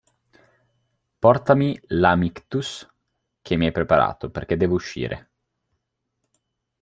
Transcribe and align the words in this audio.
Portami 1.19 1.79
l"'amictus" 1.89 2.91
che 3.39 3.55
mi 3.55 3.65
hai 3.67 3.71
preparato, 3.71 4.31
perché 4.31 4.57
devo 4.57 4.73
uscire. 4.73 5.29